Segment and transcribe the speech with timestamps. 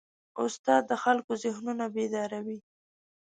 [0.43, 2.59] استاد د خلکو ذهنونه بیداروي.